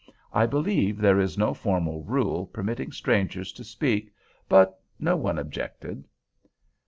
[0.33, 4.09] I believe there is no formal rule permitting strangers to speak;
[4.49, 6.05] but no one objected.